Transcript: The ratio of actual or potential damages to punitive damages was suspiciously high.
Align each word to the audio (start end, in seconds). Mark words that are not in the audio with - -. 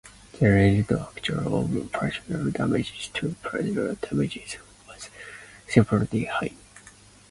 The 0.39 0.47
ratio 0.47 0.97
of 0.97 1.15
actual 1.15 1.53
or 1.53 1.67
potential 1.67 2.49
damages 2.49 3.09
to 3.13 3.35
punitive 3.43 4.01
damages 4.01 4.57
was 4.87 5.11
suspiciously 5.67 6.25
high. 6.25 6.53